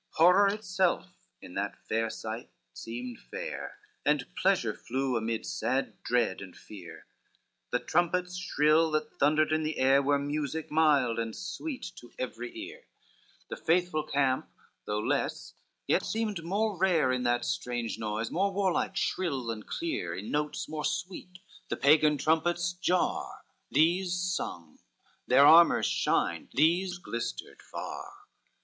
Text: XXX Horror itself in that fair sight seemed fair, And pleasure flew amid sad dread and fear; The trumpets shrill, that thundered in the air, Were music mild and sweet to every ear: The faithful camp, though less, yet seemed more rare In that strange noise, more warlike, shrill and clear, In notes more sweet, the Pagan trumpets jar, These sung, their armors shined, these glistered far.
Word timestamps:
XXX 0.01 0.15
Horror 0.17 0.47
itself 0.47 1.05
in 1.43 1.53
that 1.53 1.77
fair 1.87 2.09
sight 2.09 2.49
seemed 2.73 3.19
fair, 3.19 3.77
And 4.03 4.25
pleasure 4.35 4.73
flew 4.73 5.15
amid 5.15 5.45
sad 5.45 6.01
dread 6.01 6.41
and 6.41 6.57
fear; 6.57 7.05
The 7.69 7.77
trumpets 7.77 8.35
shrill, 8.35 8.89
that 8.93 9.19
thundered 9.19 9.51
in 9.51 9.61
the 9.61 9.77
air, 9.77 10.01
Were 10.01 10.17
music 10.17 10.71
mild 10.71 11.19
and 11.19 11.35
sweet 11.35 11.91
to 11.97 12.11
every 12.17 12.51
ear: 12.61 12.87
The 13.49 13.55
faithful 13.55 14.01
camp, 14.01 14.49
though 14.85 14.97
less, 14.97 15.53
yet 15.85 16.03
seemed 16.03 16.43
more 16.43 16.75
rare 16.79 17.11
In 17.11 17.21
that 17.25 17.45
strange 17.45 17.99
noise, 17.99 18.31
more 18.31 18.51
warlike, 18.51 18.97
shrill 18.97 19.51
and 19.51 19.67
clear, 19.67 20.15
In 20.15 20.31
notes 20.31 20.67
more 20.67 20.83
sweet, 20.83 21.37
the 21.69 21.77
Pagan 21.77 22.17
trumpets 22.17 22.73
jar, 22.73 23.43
These 23.69 24.15
sung, 24.19 24.79
their 25.27 25.45
armors 25.45 25.85
shined, 25.85 26.47
these 26.55 26.97
glistered 26.97 27.61
far. 27.61 28.11